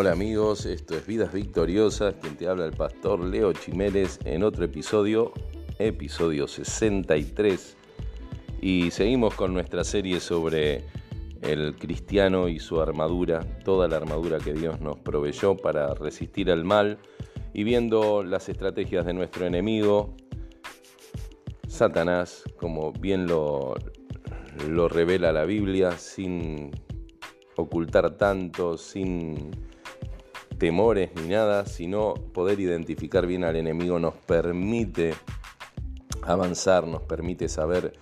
[0.00, 4.64] Hola amigos, esto es Vidas Victoriosas, quien te habla el pastor Leo Chiménez en otro
[4.64, 5.32] episodio,
[5.80, 7.76] episodio 63.
[8.60, 10.84] Y seguimos con nuestra serie sobre
[11.42, 16.64] el cristiano y su armadura, toda la armadura que Dios nos proveyó para resistir al
[16.64, 16.98] mal.
[17.52, 20.14] Y viendo las estrategias de nuestro enemigo,
[21.66, 23.74] Satanás, como bien lo,
[24.68, 26.70] lo revela la Biblia, sin
[27.56, 29.50] ocultar tanto, sin
[30.58, 35.14] temores ni nada, sino poder identificar bien al enemigo nos permite
[36.22, 37.92] avanzar, nos permite saber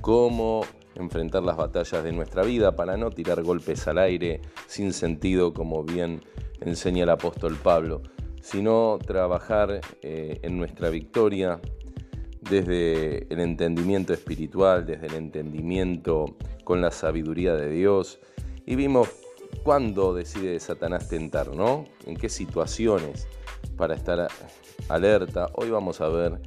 [0.00, 0.62] cómo
[0.94, 5.82] enfrentar las batallas de nuestra vida para no tirar golpes al aire sin sentido como
[5.82, 6.22] bien
[6.60, 8.02] enseña el apóstol Pablo,
[8.40, 11.60] sino trabajar eh, en nuestra victoria
[12.40, 18.20] desde el entendimiento espiritual, desde el entendimiento con la sabiduría de Dios.
[18.66, 19.08] Y vimos
[19.64, 21.86] cuándo decide Satanás tentar, ¿no?
[22.06, 23.26] En qué situaciones
[23.76, 24.28] para estar
[24.88, 25.48] alerta.
[25.54, 26.40] Hoy vamos a ver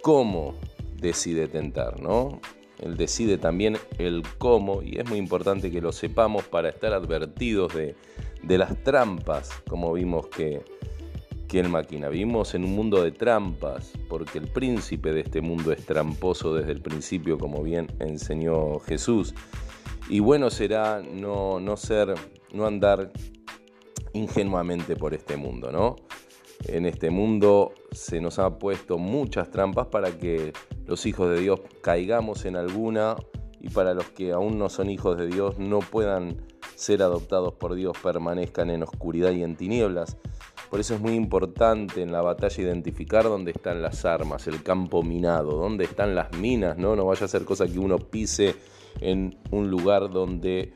[0.00, 0.54] cómo
[0.96, 2.40] decide tentar, ¿no?
[2.78, 7.74] Él decide también el cómo y es muy importante que lo sepamos para estar advertidos
[7.74, 7.96] de,
[8.56, 10.62] las trampas, como vimos que,
[11.48, 12.08] que él maquina.
[12.08, 16.72] Vivimos en un mundo de trampas, porque el príncipe de este mundo es tramposo desde
[16.72, 19.34] el principio, como bien enseñó Jesús.
[20.08, 22.14] Y bueno será no, no ser,
[22.54, 23.12] no andar
[24.12, 25.96] ingenuamente por este mundo, ¿no?
[26.66, 30.52] En este mundo se nos ha puesto muchas trampas para que
[30.86, 33.16] los hijos de Dios caigamos en alguna
[33.60, 36.42] y para los que aún no son hijos de Dios no puedan
[36.74, 40.16] ser adoptados por Dios, permanezcan en oscuridad y en tinieblas.
[40.70, 45.02] Por eso es muy importante en la batalla identificar dónde están las armas, el campo
[45.02, 46.96] minado, dónde están las minas, ¿no?
[46.96, 48.54] No vaya a ser cosa que uno pise
[49.00, 50.72] en un lugar donde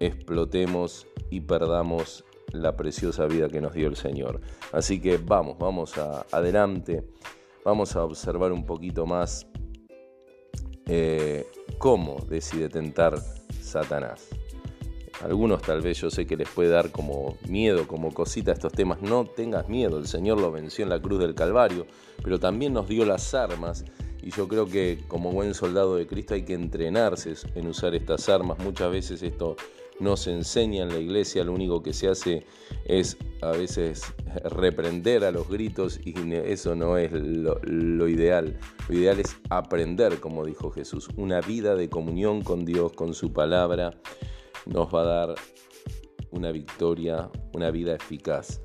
[0.00, 4.40] explotemos y perdamos la preciosa vida que nos dio el Señor.
[4.72, 7.04] Así que vamos, vamos a, adelante,
[7.64, 9.46] vamos a observar un poquito más
[10.86, 11.46] eh,
[11.78, 13.16] cómo decide tentar
[13.60, 14.28] Satanás.
[15.22, 18.72] Algunos tal vez yo sé que les puede dar como miedo, como cosita a estos
[18.72, 19.02] temas.
[19.02, 21.86] No tengas miedo, el Señor lo venció en la cruz del Calvario,
[22.24, 23.84] pero también nos dio las armas
[24.22, 28.28] y yo creo que como buen soldado de Cristo hay que entrenarse en usar estas
[28.28, 28.58] armas.
[28.60, 29.56] Muchas veces esto
[30.00, 32.44] no se enseña en la iglesia, lo único que se hace
[32.84, 34.02] es a veces
[34.44, 38.58] reprender a los gritos y eso no es lo, ideal.
[38.88, 43.32] Lo ideal es aprender, como dijo Jesús, una vida de comunión con Dios, con su
[43.32, 43.92] palabra,
[44.66, 45.34] nos va a dar
[46.30, 48.60] una victoria, una vida eficaz.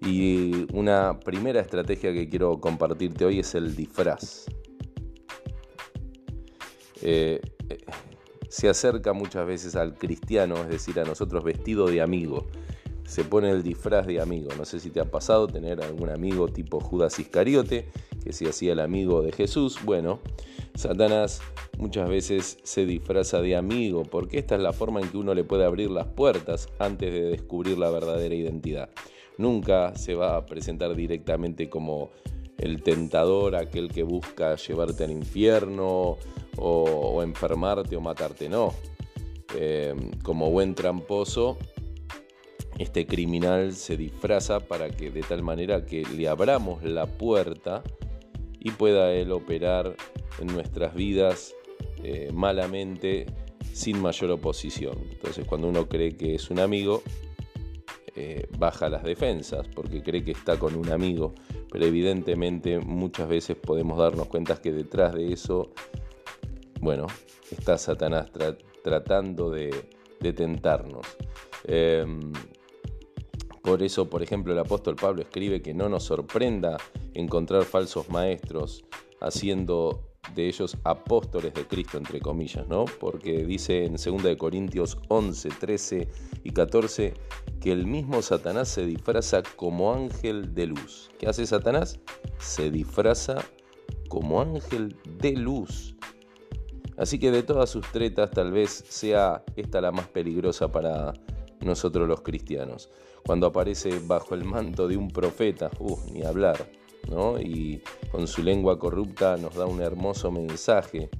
[0.00, 4.46] Y una primera estrategia que quiero compartirte hoy es el disfraz.
[7.02, 7.78] Eh, eh,
[8.52, 12.48] se acerca muchas veces al cristiano, es decir, a nosotros vestido de amigo.
[13.06, 14.50] Se pone el disfraz de amigo.
[14.58, 17.88] No sé si te ha pasado tener algún amigo tipo Judas Iscariote,
[18.22, 19.78] que se hacía el amigo de Jesús.
[19.86, 20.20] Bueno,
[20.74, 21.40] Satanás
[21.78, 25.44] muchas veces se disfraza de amigo, porque esta es la forma en que uno le
[25.44, 28.90] puede abrir las puertas antes de descubrir la verdadera identidad.
[29.38, 32.10] Nunca se va a presentar directamente como
[32.62, 36.16] el tentador, aquel que busca llevarte al infierno
[36.56, 38.72] o, enfermarte o matarte, no.
[39.56, 41.58] Eh, como buen tramposo,
[42.78, 47.82] este criminal se disfraza para que de tal manera que le abramos la puerta
[48.60, 49.96] y pueda él operar
[50.38, 51.54] en nuestras vidas
[52.04, 53.26] eh, malamente
[53.72, 54.98] sin mayor oposición.
[55.10, 57.02] Entonces cuando uno cree que es un amigo,
[58.14, 61.34] eh, baja las defensas porque cree que está con un amigo,
[61.70, 65.70] pero evidentemente muchas veces podemos darnos cuenta que detrás de eso
[66.82, 67.06] bueno,
[67.52, 68.30] está Satanás
[68.82, 69.70] tratando de,
[70.34, 71.06] tentarnos.
[71.64, 72.32] Em,
[73.62, 76.78] por eso, por ejemplo, el apóstol Pablo escribe que no nos sorprenda
[77.14, 78.84] encontrar falsos maestros
[79.20, 82.84] haciendo de ellos apóstoles de Cristo, entre comillas, ¿no?
[83.00, 86.08] Porque dice en 2 Corintios 11, 13
[86.44, 87.14] y 14
[87.60, 91.10] que el mismo Satanás se disfraza como ángel de luz.
[91.18, 91.98] ¿Qué hace Satanás?
[92.38, 93.44] Se disfraza
[94.08, 95.96] como ángel de luz.
[96.96, 101.14] Así que de todas sus tretas tal vez sea esta la más peligrosa para
[101.60, 102.90] nosotros los cristianos.
[103.24, 106.68] Cuando aparece bajo el manto de un profeta, uh, ni hablar,
[107.40, 111.10] Y con su lengua corrupta nos da un hermoso mensaje.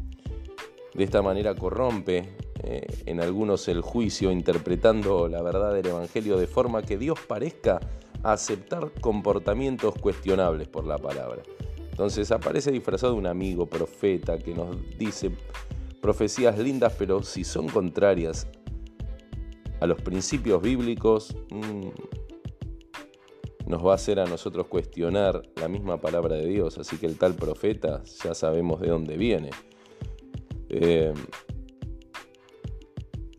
[0.94, 6.46] De esta manera corrompe eh, en algunos el juicio interpretando la verdad del Evangelio de
[6.46, 7.80] forma que Dios parezca
[8.22, 11.42] aceptar comportamientos cuestionables por la palabra.
[11.90, 15.30] Entonces aparece disfrazado un amigo profeta que nos dice
[16.00, 18.46] profecías lindas, pero si son contrarias
[19.80, 21.88] a los principios bíblicos, mm,
[23.66, 26.78] nos va a hacer a nosotros cuestionar la misma palabra de Dios.
[26.78, 29.50] Así que el tal profeta ya sabemos de dónde viene.
[30.68, 31.12] Eh,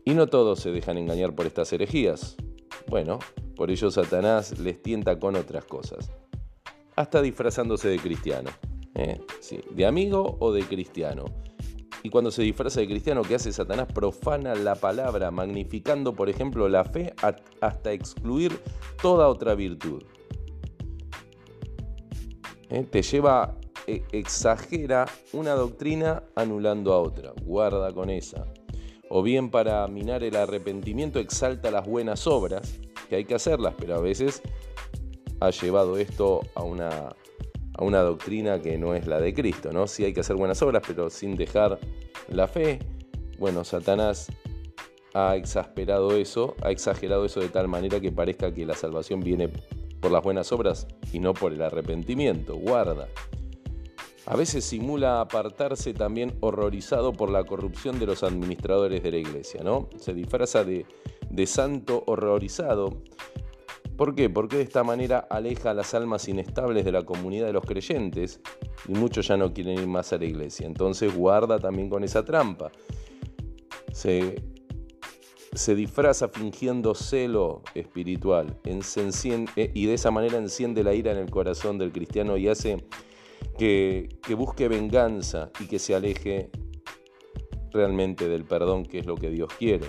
[0.04, 2.36] y no todos se dejan engañar por estas herejías.
[2.88, 3.18] Bueno,
[3.56, 6.10] por ello Satanás les tienta con otras cosas.
[6.96, 8.50] Hasta disfrazándose de cristiano.
[8.94, 9.20] ¿eh?
[9.70, 11.24] de amigo o de cristiano.
[12.04, 13.88] Y cuando se disfraza de cristiano, ¿qué hace Satanás?
[13.90, 17.14] Profana la palabra, magnificando, por ejemplo, la fe
[17.62, 18.60] hasta excluir
[19.00, 20.02] toda otra virtud.
[22.68, 22.86] ¿Eh?
[22.90, 23.56] Te lleva,
[23.86, 27.32] e, exagera una doctrina anulando a otra.
[27.42, 28.44] Guarda con esa.
[29.08, 33.94] O bien para minar el arrepentimiento exalta las buenas obras, que hay que hacerlas, pero
[33.94, 34.42] a veces
[35.40, 37.16] ha llevado esto a una
[37.74, 39.86] a una doctrina que no es la de Cristo, ¿no?
[39.86, 41.78] Sí hay que hacer buenas obras, pero sin dejar
[42.28, 42.78] la fe.
[43.38, 44.30] Bueno, Satanás
[45.12, 49.48] ha exasperado eso, ha exagerado eso de tal manera que parezca que la salvación viene
[50.00, 52.56] por las buenas obras y no por el arrepentimiento.
[52.56, 53.08] Guarda.
[54.26, 59.62] A veces simula apartarse también horrorizado por la corrupción de los administradores de la iglesia,
[59.62, 59.88] ¿no?
[59.98, 60.86] Se disfraza de,
[61.28, 63.02] de santo horrorizado
[63.96, 64.28] ¿Por qué?
[64.28, 68.40] Porque de esta manera aleja a las almas inestables de la comunidad de los creyentes
[68.88, 70.66] y muchos ya no quieren ir más a la iglesia.
[70.66, 72.72] Entonces guarda también con esa trampa.
[73.92, 74.42] Se,
[75.52, 81.30] se disfraza fingiendo celo espiritual eh, y de esa manera enciende la ira en el
[81.30, 82.84] corazón del cristiano y hace
[83.56, 86.50] que, que busque venganza y que se aleje
[87.70, 89.86] realmente del perdón que es lo que Dios quiere.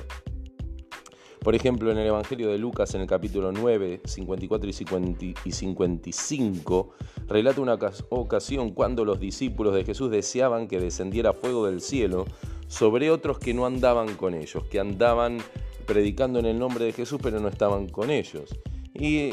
[1.46, 6.90] Por ejemplo, en el Evangelio de Lucas, en el capítulo 9, 54 y 55,
[7.28, 7.78] relata una
[8.10, 12.26] ocasión cuando los discípulos de Jesús deseaban que descendiera fuego del cielo
[12.66, 15.38] sobre otros que no andaban con ellos, que andaban
[15.86, 18.50] predicando en el nombre de Jesús pero no estaban con ellos.
[18.96, 19.30] Y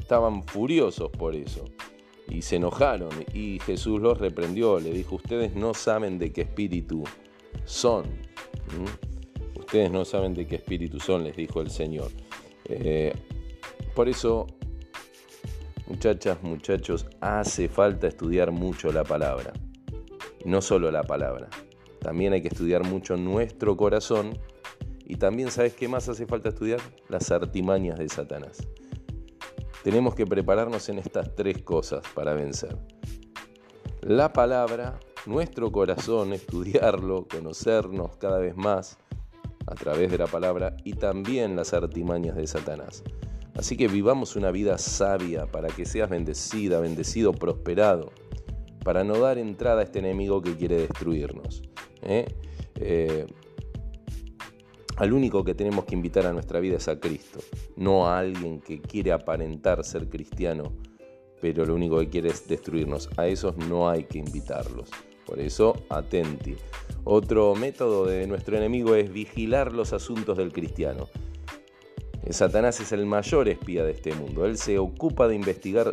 [0.00, 1.64] estaban furiosos por eso.
[2.28, 7.04] Y se enojaron y Jesús los reprendió, le dijo, ustedes no saben de qué espíritu
[7.66, 8.06] son.
[9.70, 12.10] Ustedes no saben de qué espíritu son, les dijo el Señor.
[12.64, 13.14] Eh,
[13.94, 14.48] por eso,
[15.86, 19.52] muchachas, muchachos, hace falta estudiar mucho la palabra.
[20.44, 21.48] No solo la palabra.
[22.00, 24.36] También hay que estudiar mucho nuestro corazón.
[25.06, 26.80] Y también, ¿sabes qué más hace falta estudiar?
[27.08, 28.66] Las artimañas de Satanás.
[29.84, 32.76] Tenemos que prepararnos en estas tres cosas para vencer.
[34.00, 38.98] La palabra, nuestro corazón, estudiarlo, conocernos cada vez más
[39.66, 43.02] a través de la palabra y también las artimañas de Satanás.
[43.54, 48.12] Así que vivamos una vida sabia para que seas bendecida, bendecido, prosperado,
[48.84, 51.62] para no dar entrada a este enemigo que quiere destruirnos.
[52.02, 52.26] ¿eh?
[52.76, 53.26] Eh,
[54.96, 57.40] al único que tenemos que invitar a nuestra vida es a Cristo,
[57.76, 60.72] no a alguien que quiere aparentar ser cristiano,
[61.40, 63.08] pero lo único que quiere es destruirnos.
[63.16, 64.90] A esos no hay que invitarlos.
[65.30, 66.56] Por eso, atenti.
[67.04, 71.08] Otro método de nuestro enemigo es vigilar los asuntos del cristiano.
[72.30, 74.44] Satanás es el mayor espía de este mundo.
[74.44, 75.92] Él se ocupa de investigar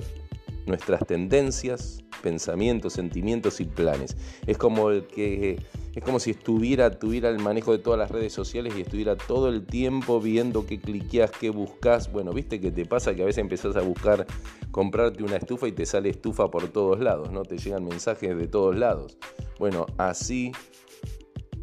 [0.66, 4.16] nuestras tendencias, pensamientos, sentimientos y planes.
[4.46, 5.60] Es como el que
[5.96, 9.50] es como si estuviera tuviera el manejo de todas las redes sociales y estuviera todo
[9.50, 12.12] el tiempo viendo qué cliqueas, qué buscas.
[12.12, 14.28] Bueno, viste que te pasa que a veces empezás a buscar
[14.70, 17.44] comprarte una estufa y te sale estufa por todos lados, ¿no?
[17.44, 19.18] Te llegan mensajes de todos lados.
[19.58, 20.52] Bueno, así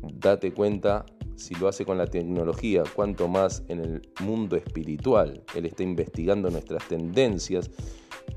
[0.02, 5.42] date cuenta si lo hace con la tecnología, cuanto más en el mundo espiritual.
[5.54, 7.70] Él está investigando nuestras tendencias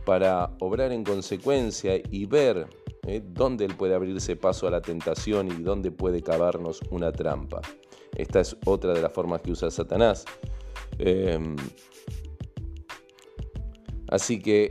[0.05, 2.67] para obrar en consecuencia y ver
[3.07, 3.21] ¿eh?
[3.25, 7.61] dónde él puede abrirse paso a la tentación y dónde puede cavarnos una trampa.
[8.15, 10.25] Esta es otra de las formas que usa Satanás.
[10.97, 11.55] Em,
[14.09, 14.69] así que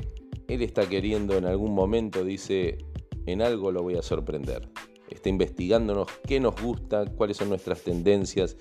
[0.48, 2.78] él está queriendo en algún momento, dice,
[3.26, 4.68] en algo lo voy a sorprender.
[5.10, 8.56] Está investigándonos qué nos gusta, cuáles son nuestras tendencias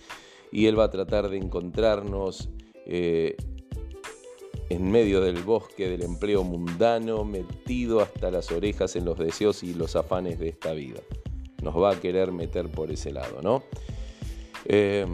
[0.52, 2.50] y él va a tratar de encontrarnos
[2.86, 3.36] eh,
[4.70, 9.74] en medio del bosque del empleo mundano, metido hasta las orejas en los deseos y
[9.74, 11.02] los afanes de esta vida.
[11.62, 13.64] Nos va a querer meter por ese lado, ¿no?
[14.66, 15.06] Eh,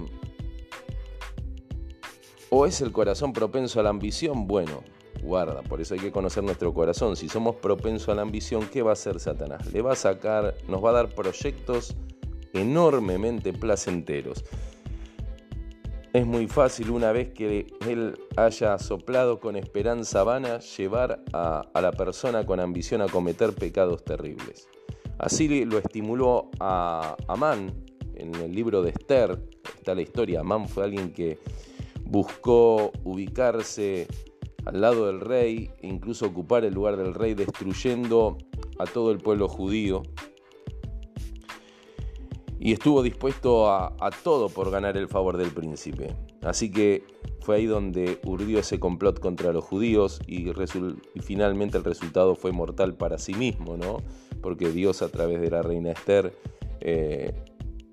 [2.50, 4.48] ¿O es el corazón propenso a la ambición?
[4.48, 4.84] Bueno,
[5.22, 7.16] guarda, por eso hay que conocer nuestro corazón.
[7.16, 9.72] Si somos propensos a la ambición, ¿qué va a hacer Satanás?
[9.72, 11.96] Le va a sacar, nos va a dar proyectos
[12.54, 14.44] enormemente placenteros.
[16.14, 21.92] Es muy fácil una vez que él haya soplado con esperanza vana llevar a, la
[21.94, 24.68] persona con ambición a cometer pecados terribles.
[25.18, 27.74] Así lo estimuló a Amán
[28.16, 29.42] en el libro de Esther.
[29.78, 30.42] Está la historia.
[30.42, 31.40] Amán fue alguien que
[32.04, 34.08] buscó ubicarse
[34.66, 38.38] al lado del rey, incluso ocupar el lugar del rey, destruyendo
[38.80, 40.04] a todo el pueblo judío.
[42.60, 46.16] Y estuvo dispuesto a, todo por ganar el favor del príncipe.
[46.44, 47.04] Así que
[47.40, 50.52] fue ahí donde urdió ese complot contra los judíos y,
[51.22, 53.98] finalmente el resultado fue mortal para sí mismo, ¿no?
[54.42, 56.36] Porque Dios a través de la reina Esther
[56.82, 57.34] eh,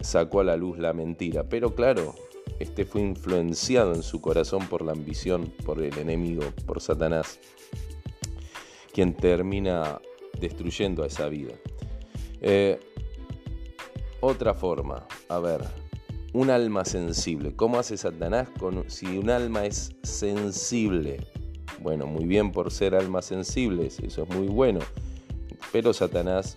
[0.00, 1.44] sacó a la luz la mentira.
[1.48, 2.14] Pero claro,
[2.58, 7.38] este fue influenciado en su corazón por la ambición, por el enemigo, por Satanás,
[8.92, 10.00] quien termina
[10.40, 11.54] destruyendo a esa vida.
[12.40, 12.78] Eh,
[14.20, 15.64] otra forma, a ver,
[16.32, 17.54] un alma sensible.
[17.54, 21.18] ¿Cómo hace Satanás con, si un alma es sensible?
[21.80, 24.80] Bueno, muy bien por ser almas sensibles, eso es muy bueno.
[25.72, 26.56] Pero Satanás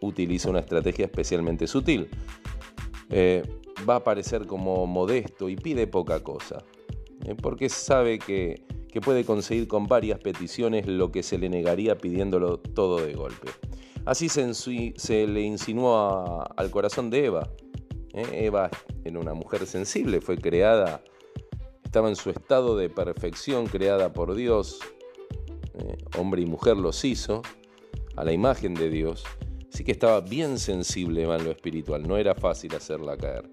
[0.00, 2.08] utiliza una estrategia especialmente sutil.
[3.10, 3.44] Eh,
[3.88, 6.64] va a parecer como modesto y pide poca cosa,
[7.24, 7.34] ¿eh?
[7.34, 8.64] porque sabe que,
[9.04, 13.50] puede conseguir con varias peticiones lo que se le negaría pidiéndolo todo de golpe.
[14.06, 17.50] Así se, le insinuó al corazón de Eva.
[18.14, 18.46] ¿eh?
[18.46, 18.70] Eva
[19.04, 21.02] era una mujer sensible, fue creada,
[21.84, 24.80] estaba en su estado de perfección, creada por Dios,
[25.74, 25.98] ¿eh?
[26.16, 27.42] hombre y mujer los hizo,
[28.16, 29.24] a la imagen de Dios.
[29.72, 33.46] Así que estaba bien sensible en lo espiritual, no era fácil hacerla caer.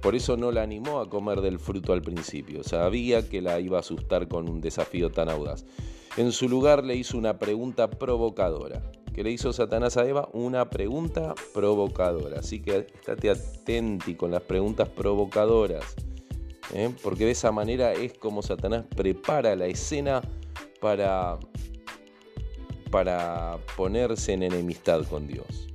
[0.00, 3.78] Por eso no la animó a comer del fruto al principio, sabía que la iba
[3.78, 5.64] a asustar con un desafío tan audaz.
[6.16, 8.82] En su lugar le hizo una pregunta provocadora.
[9.14, 10.28] ¿Qué le hizo Satanás a Eva?
[10.32, 12.40] Una pregunta provocadora.
[12.40, 15.96] Así que estate atenti con las preguntas provocadoras.
[16.72, 16.94] ¿eh?
[17.02, 20.22] Porque de esa manera es como Satanás prepara la escena
[20.80, 21.38] para,
[22.90, 25.67] para ponerse en enemistad con Dios.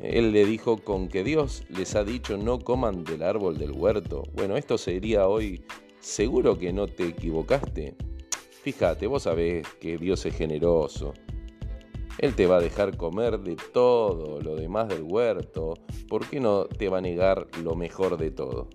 [0.00, 4.22] Él le dijo, con que Dios les ha dicho no coman del árbol del huerto.
[4.34, 5.64] Bueno, esto sería hoy,
[6.00, 7.96] seguro que no te equivocaste.
[8.62, 11.14] Fíjate, vos sabés que Dios es generoso.
[12.18, 15.74] Él te va a dejar comer de todo lo demás del huerto.
[16.08, 18.68] ¿Por qué no te va a negar lo mejor de todo?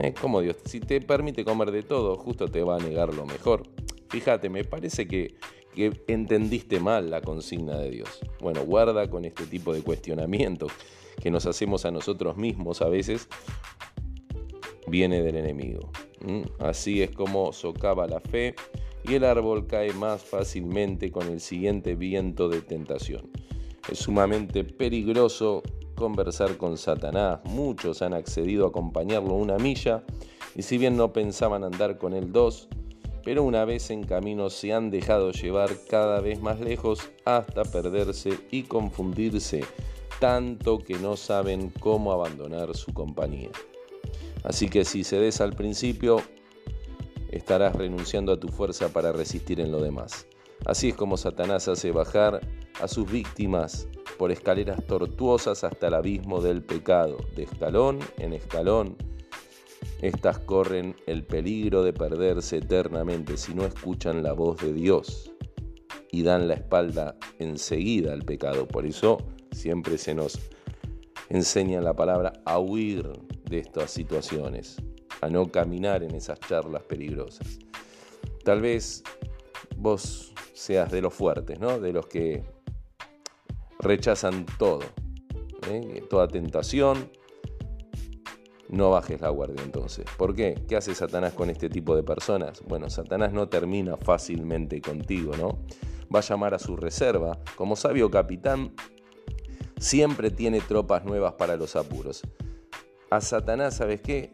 [0.00, 0.14] ¿Eh?
[0.20, 3.62] Como Dios, si te permite comer de todo, justo te va a negar lo mejor.
[4.08, 5.36] Fíjate, me parece que
[5.74, 8.20] que entendiste mal la consigna de Dios.
[8.40, 10.72] Bueno, guarda con este tipo de cuestionamientos
[11.20, 13.28] que nos hacemos a nosotros mismos a veces,
[14.86, 15.90] viene del enemigo.
[16.58, 18.54] Así es como socava la fe
[19.04, 23.30] y el árbol cae más fácilmente con el siguiente viento de tentación.
[23.90, 25.62] Es sumamente peligroso
[25.94, 27.40] conversar con Satanás.
[27.44, 30.04] Muchos han accedido a acompañarlo una milla
[30.54, 32.68] y si bien no pensaban andar con él dos,
[33.28, 38.30] pero una vez en camino se han dejado llevar cada vez más lejos hasta perderse
[38.50, 39.64] y confundirse
[40.18, 43.50] tanto que no saben cómo abandonar su compañía.
[44.44, 46.22] Así que si cedes al principio,
[47.30, 50.26] estarás renunciando a tu fuerza para resistir en lo demás.
[50.64, 52.40] Así es como Satanás hace bajar
[52.80, 58.96] a sus víctimas por escaleras tortuosas hasta el abismo del pecado, de escalón en escalón,
[60.00, 65.32] estas corren el peligro de perderse eternamente si no escuchan la voz de Dios
[66.10, 68.66] y dan la espalda enseguida al pecado.
[68.66, 69.18] Por eso
[69.50, 70.38] siempre se nos
[71.28, 73.08] enseña la palabra a huir
[73.44, 74.76] de estas situaciones,
[75.20, 77.58] a no caminar en esas charlas peligrosas.
[78.44, 79.02] Tal vez
[79.76, 81.78] vos seas de los fuertes, ¿no?
[81.78, 82.44] De los que
[83.80, 84.80] rechazan todo,
[85.70, 86.02] ¿eh?
[86.08, 87.10] toda tentación,
[88.68, 90.04] no bajes la guardia entonces.
[90.16, 90.62] ¿Por qué?
[90.68, 92.62] ¿Qué hace Satanás con este tipo de personas?
[92.66, 95.58] Bueno, Satanás no termina fácilmente contigo, ¿no?
[96.14, 97.38] Va a llamar a su reserva.
[97.56, 98.72] Como sabio capitán,
[99.78, 102.22] siempre tiene tropas nuevas para los apuros.
[103.10, 104.32] A Satanás, ¿sabes qué?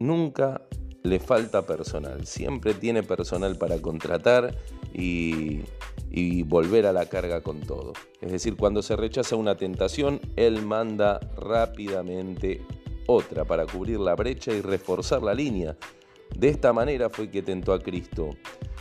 [0.00, 0.62] Nunca
[1.04, 2.26] le falta personal.
[2.26, 4.56] Siempre tiene personal para contratar
[4.92, 5.60] y,
[6.10, 7.92] y volver a la carga con todo.
[8.20, 12.62] Es decir, cuando se rechaza una tentación, él manda rápidamente
[13.08, 15.76] otra para cubrir la brecha y reforzar la línea.
[16.36, 18.30] De esta manera fue que tentó a Cristo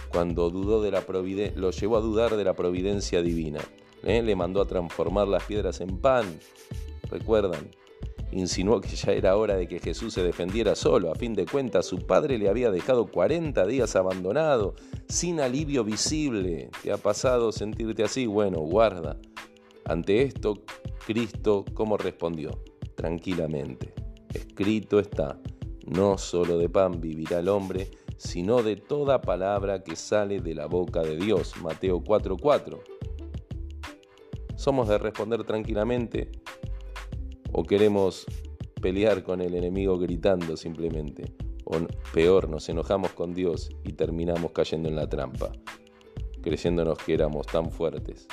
[0.09, 1.03] cuando dudó de la
[1.55, 3.59] lo llevó a dudar de la providencia divina.
[4.03, 4.21] ¿eh?
[4.21, 6.39] Le mandó a transformar las piedras en pan.
[7.09, 7.71] ¿Recuerdan?
[8.31, 11.09] Insinuó que ya era hora de que Jesús se defendiera solo.
[11.09, 14.75] A fin de cuentas, su padre le había dejado 40 días abandonado,
[15.07, 16.69] sin alivio visible.
[16.83, 18.25] ¿Te ha pasado sentirte así?
[18.25, 19.17] Bueno, guarda.
[19.85, 20.55] Ante esto,
[21.05, 22.59] Cristo, ¿cómo respondió?
[22.95, 23.96] Tranquilamente.
[24.37, 25.39] Escrito está,
[25.85, 30.67] no solo de pan vivirá el hombre, sino de toda palabra que sale de la
[30.67, 31.53] boca de Dios.
[31.61, 32.79] Mateo 4:4.
[34.55, 36.31] ¿Somos de responder tranquilamente
[37.51, 38.25] o queremos
[38.81, 41.33] pelear con el enemigo gritando simplemente?
[41.69, 45.51] o peor, nos enojamos con Dios y terminamos cayendo en la trampa,
[46.41, 48.25] creyéndonos que éramos tan fuertes.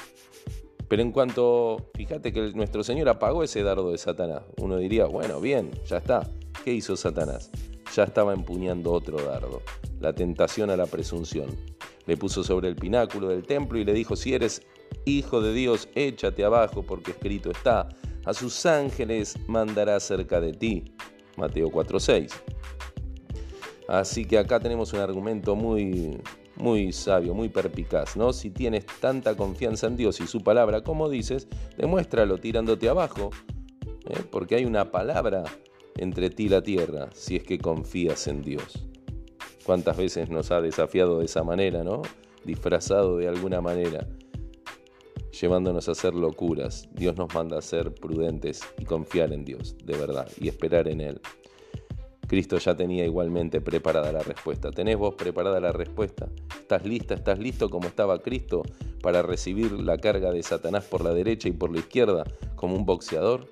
[0.95, 5.41] Pero en cuanto, fíjate que nuestro Señor apagó ese dardo de Satanás, uno diría, bueno,
[5.41, 6.31] bien, ya está.
[6.65, 7.51] ¿Qué hizo Satanás?
[7.97, 9.61] Ya estaba empuñando otro dardo,
[9.99, 11.49] la tentación a la presunción.
[12.07, 14.63] Le puso sobre el pináculo del templo y le dijo, si eres
[15.05, 17.89] hijo de Dios, échate abajo porque escrito está,
[18.25, 20.95] a sus ángeles mandará cerca de ti.
[21.37, 22.31] Mateo 4:6.
[23.89, 26.21] Así que acá tenemos un argumento muy,
[26.57, 28.33] muy sabio, muy perpicaz, ¿no?
[28.33, 33.31] Si tienes tanta confianza en Dios y su palabra, como dices, demuéstralo tirándote abajo,
[34.09, 34.21] ¿eh?
[34.31, 35.45] porque hay una palabra
[35.97, 38.87] entre ti y la tierra, si es que confías en Dios.
[39.65, 42.03] ¿Cuántas veces nos ha desafiado de esa manera, ¿no?
[42.45, 44.07] Disfrazado de alguna manera,
[45.41, 46.89] llevándonos a hacer locuras.
[46.93, 51.01] Dios nos manda a ser prudentes y confiar en Dios, de verdad, y esperar en
[51.01, 51.21] Él.
[52.35, 54.73] Cristo ya tenía igualmente preparada la respuesta.
[54.73, 56.27] ¿Tenés vos preparada la respuesta?
[56.59, 57.15] ¿Estás lista?
[57.15, 58.63] ¿Estás listo como estaba Cristo
[59.01, 62.25] para recibir la carga de Satanás por la derecha y por la izquierda
[62.57, 63.47] como un boxeador?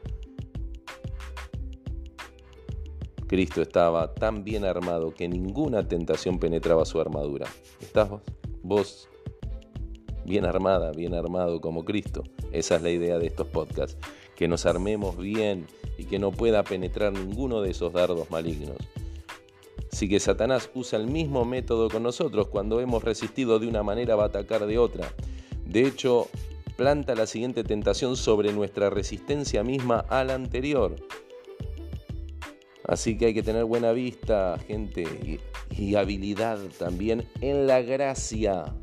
[3.28, 7.46] Cristo estaba tan bien armado que ninguna tentación penetraba su armadura.
[7.80, 8.22] ¿Estás vos?
[8.64, 9.08] Vos
[10.24, 12.24] bien armada, bien armado como Cristo.
[12.50, 13.96] Esa es la idea de estos podcasts,
[14.34, 15.68] que nos armemos bien
[15.98, 18.76] y que no pueda penetrar ninguno de esos dardos malignos.
[19.90, 24.16] Si que Satanás usa el mismo método con nosotros, cuando hemos resistido de una manera
[24.16, 25.12] va a atacar de otra.
[25.66, 26.28] De hecho,
[26.76, 30.96] planta la siguiente tentación sobre nuestra resistencia misma a la anterior.
[32.84, 35.40] Así que hay que tener buena vista, gente, y,
[35.80, 38.74] y habilidad también en la gracia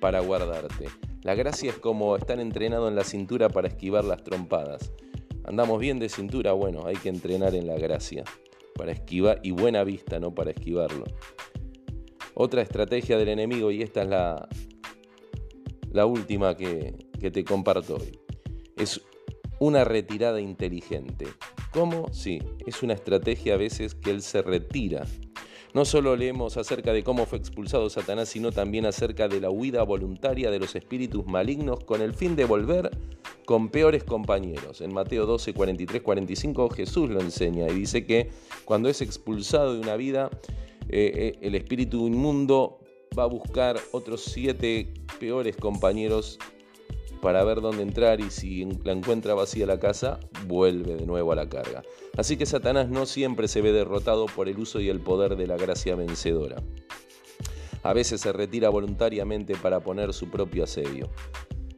[0.00, 0.86] para guardarte.
[1.22, 4.92] La gracia es como estar entrenado en la cintura para esquivar las trompadas.
[5.48, 8.22] Andamos bien de cintura, bueno, hay que entrenar en la gracia
[8.74, 11.04] para esquivar y buena vista, no para esquivarlo.
[12.34, 14.46] Otra estrategia del enemigo, y esta es la,
[15.90, 18.18] la última que, te comparto hoy,
[18.76, 19.00] es
[19.58, 21.26] una retirada inteligente.
[21.72, 22.12] ¿Cómo?
[22.12, 25.06] Sí, es una estrategia a veces que él se retira
[25.74, 29.82] no solo leemos acerca de cómo fue expulsado Satanás, sino también acerca de la huida
[29.82, 32.90] voluntaria de los espíritus malignos con el fin de volver
[33.48, 34.82] con peores compañeros.
[34.82, 38.28] En Mateo 12, 43, 45 Jesús lo enseña y dice que
[38.66, 40.28] cuando es expulsado de una vida,
[40.90, 42.78] eh, eh, el espíritu inmundo
[43.18, 46.38] va a buscar otros siete peores compañeros
[47.22, 51.36] para ver dónde entrar y si la encuentra vacía la casa, vuelve de nuevo a
[51.36, 51.82] la carga.
[52.18, 55.46] Así que Satanás no siempre se ve derrotado por el uso y el poder de
[55.46, 56.62] la gracia vencedora.
[57.82, 61.08] A veces se retira voluntariamente para poner su propio asedio.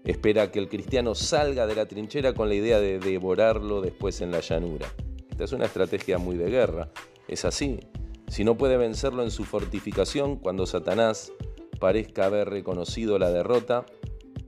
[0.05, 4.31] Espera que el cristiano salga de la trinchera con la idea de devorarlo después en
[4.31, 4.87] la llanura.
[5.31, 6.91] Esta es una estrategia muy de guerra.
[7.29, 7.81] Es así.
[8.29, 11.33] Si no puede vencerlo en su fortificación, cuando Satanás
[11.81, 13.87] parezca haber reconocido la derrota,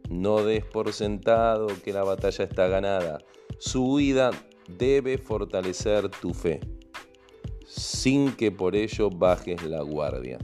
[0.08, 3.18] no des por sentado que la batalla está ganada.
[3.58, 4.30] Su huida
[4.78, 6.60] debe fortalecer tu fe,
[7.66, 10.38] sin que por ello bajes la guardia.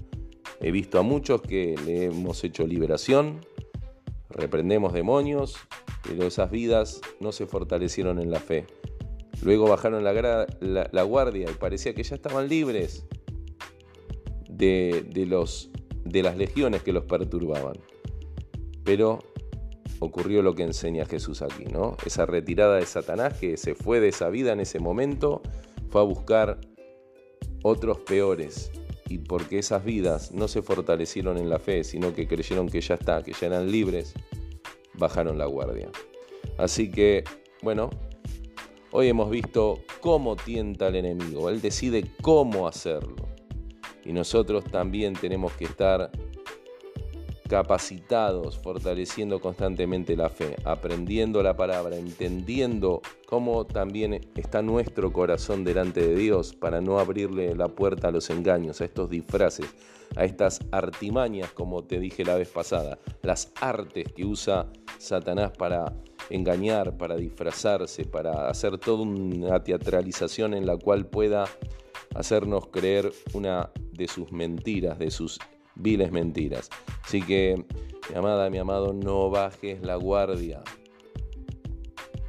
[0.60, 3.40] He visto a muchos que le hemos hecho liberación,
[4.30, 5.56] reprendemos demonios,
[6.02, 8.66] pero esas vidas no se fortalecieron en la fe.
[9.42, 13.06] Luego bajaron la, guardia y parecía que ya estaban libres
[14.48, 15.70] de, los,
[16.04, 17.78] de las legiones que los perturbaban.
[18.84, 19.20] Pero
[20.00, 21.96] ocurrió lo que enseña Jesús aquí, ¿no?
[22.04, 25.42] Esa retirada de Satanás que se fue de esa vida en ese momento,
[25.88, 26.60] fue a buscar
[27.62, 28.70] otros peores.
[29.08, 32.94] Y porque esas vidas no se fortalecieron en la fe, sino que creyeron que ya
[32.94, 34.14] está, que ya eran libres,
[34.94, 35.88] bajaron la guardia.
[36.58, 37.24] Así que,
[37.62, 37.90] bueno,
[38.90, 41.48] hoy hemos visto cómo tienta el enemigo.
[41.48, 43.28] Él decide cómo hacerlo.
[44.04, 46.10] Y nosotros también tenemos que estar
[47.48, 56.06] capacitados, fortaleciendo constantemente la fe, aprendiendo la palabra, entendiendo cómo también está nuestro corazón delante
[56.06, 59.66] de Dios para no abrirle la puerta a los engaños, a estos disfraces,
[60.14, 65.94] a estas artimañas, como te dije la vez pasada, las artes que usa Satanás para
[66.30, 71.46] engañar, para disfrazarse, para hacer toda una teatralización en la cual pueda
[72.14, 75.38] hacernos creer una de sus mentiras, de sus
[75.78, 76.70] viles mentiras.
[77.04, 77.64] Así que,
[78.10, 80.62] mi amada, mi amado, no bajes la guardia.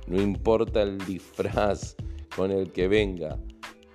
[0.07, 1.95] No importa el disfraz
[2.35, 3.37] con el que venga.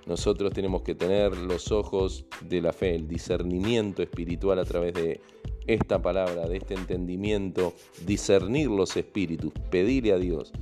[0.05, 5.19] Nosotros tenemos que tener los ojos de la fe, el discernimiento espiritual a través de
[5.65, 7.73] esta palabra, de este entendimiento,
[8.05, 10.53] discernir los espíritus, pedirle a Dios,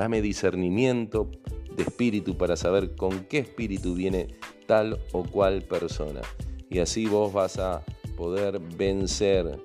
[0.00, 1.30] Dame discernimiento
[1.76, 4.28] de espíritu para saber con qué espíritu viene
[4.66, 6.20] tal o cual persona.
[6.68, 7.84] Y así vos vas a
[8.20, 9.62] poder vencer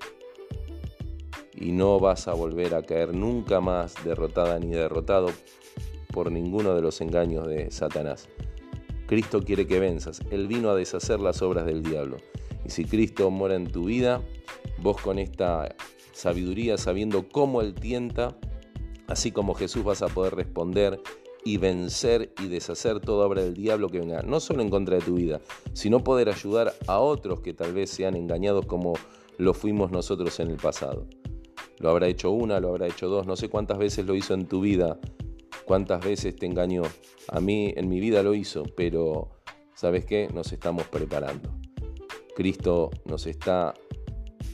[1.54, 5.28] y no vas a volver a caer nunca más derrotada ni derrotado
[6.14, 8.30] por ninguno de los engaños de Satanás.
[9.08, 10.22] Cristo quiere que venzas.
[10.32, 12.16] Él vino a deshacer las obras del diablo.
[12.64, 14.22] Y si Cristo mora en tu vida,
[14.78, 15.76] vos con esta
[16.14, 18.38] sabiduría, sabiendo cómo Él tienta,
[19.08, 21.02] así como Jesús vas a poder responder
[21.48, 25.04] y vencer y deshacer toda obra del diablo que venga, no solo en contra de
[25.04, 25.40] tu vida,
[25.74, 28.94] sino poder ayudar a otros que tal vez sean engañados como
[29.38, 31.06] lo fuimos nosotros en el pasado.
[31.78, 34.48] Lo habrá hecho una, lo habrá hecho dos, no sé cuántas veces lo hizo en
[34.48, 35.00] tu vida,
[35.66, 36.82] cuántas veces te engañó.
[37.28, 39.30] A mí en mi vida lo hizo, pero
[39.76, 40.28] ¿sabes qué?
[40.34, 41.52] Nos estamos preparando.
[42.36, 43.76] Cristo nos está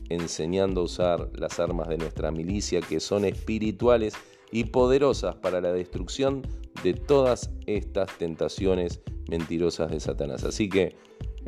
[0.09, 4.13] enseñando a usar las armas de nuestra milicia que son espirituales
[4.51, 6.41] y poderosas para la destrucción
[6.83, 10.43] de todas estas tentaciones mentirosas de Satanás.
[10.43, 10.95] Así que,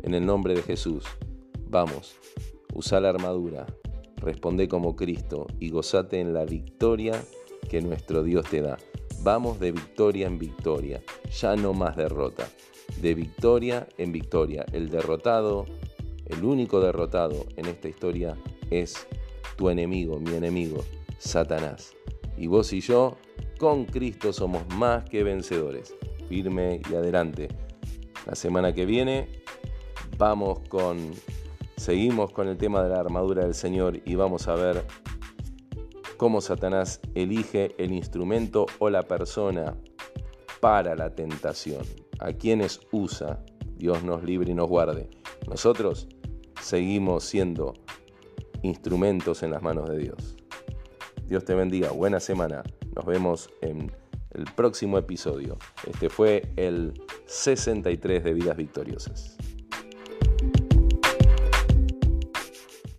[0.02, 1.04] en el nombre de Jesús,
[1.68, 2.16] vamos,
[2.72, 3.66] usa la armadura,
[4.16, 7.22] responde como Cristo y gozate en la victoria
[7.68, 8.78] que nuestro Dios te da.
[9.22, 12.46] Vamos de victoria en victoria, ya no más derrota.
[13.00, 14.66] De victoria en victoria.
[14.72, 15.64] El derrotado,
[16.26, 18.36] el único derrotado en esta historia
[18.70, 19.06] es
[19.56, 20.84] tu enemigo, mi enemigo,
[21.18, 21.94] Satanás.
[22.36, 23.16] Y vos y yo,
[23.58, 25.94] con Cristo somos más que vencedores.
[26.28, 27.48] Firme y adelante.
[28.26, 29.28] La semana que viene
[30.16, 31.12] vamos con
[31.76, 34.86] Seguimos con el tema de la armadura del Señor y vamos a ver
[36.16, 39.76] cómo Satanás elige el instrumento o la persona
[40.60, 41.84] para la tentación.
[42.20, 43.44] A quienes usa.
[43.76, 45.10] Dios nos libre y nos guarde.
[45.48, 46.08] Nosotros
[46.58, 47.74] seguimos siendo
[48.62, 50.36] instrumentos en las manos de Dios.
[51.26, 51.90] Dios te bendiga.
[51.90, 52.62] Buena semana.
[52.94, 53.90] Nos vemos en
[54.32, 55.58] el próximo episodio.
[55.86, 56.94] Este fue el
[57.26, 59.36] 63 de Vidas Victoriosas.